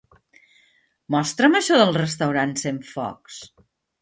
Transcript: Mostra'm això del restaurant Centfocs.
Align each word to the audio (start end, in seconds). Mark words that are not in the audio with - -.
Mostra'm 1.15 1.57
això 1.59 1.77
del 1.83 1.93
restaurant 1.99 2.57
Centfocs. 2.63 3.41